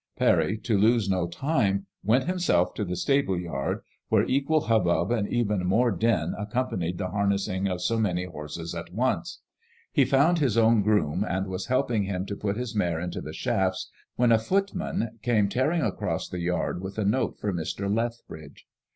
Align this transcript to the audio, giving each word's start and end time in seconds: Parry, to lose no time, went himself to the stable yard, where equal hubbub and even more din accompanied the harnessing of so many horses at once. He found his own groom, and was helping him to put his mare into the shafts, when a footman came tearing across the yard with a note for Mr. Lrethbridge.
Parry, 0.17 0.57
to 0.57 0.79
lose 0.79 1.07
no 1.07 1.27
time, 1.27 1.85
went 2.03 2.23
himself 2.23 2.73
to 2.73 2.83
the 2.83 2.95
stable 2.95 3.37
yard, 3.39 3.83
where 4.09 4.25
equal 4.25 4.61
hubbub 4.61 5.11
and 5.11 5.27
even 5.27 5.63
more 5.63 5.91
din 5.91 6.33
accompanied 6.39 6.97
the 6.97 7.09
harnessing 7.11 7.67
of 7.67 7.83
so 7.83 7.99
many 7.99 8.25
horses 8.25 8.73
at 8.73 8.91
once. 8.91 9.41
He 9.91 10.03
found 10.03 10.39
his 10.39 10.57
own 10.57 10.81
groom, 10.81 11.23
and 11.23 11.45
was 11.45 11.67
helping 11.67 12.05
him 12.05 12.25
to 12.25 12.35
put 12.35 12.57
his 12.57 12.73
mare 12.73 12.99
into 12.99 13.21
the 13.21 13.31
shafts, 13.31 13.91
when 14.15 14.31
a 14.31 14.39
footman 14.39 15.19
came 15.21 15.47
tearing 15.47 15.83
across 15.83 16.27
the 16.27 16.39
yard 16.39 16.81
with 16.81 16.97
a 16.97 17.05
note 17.05 17.37
for 17.37 17.53
Mr. 17.53 17.85
Lrethbridge. 17.87 18.65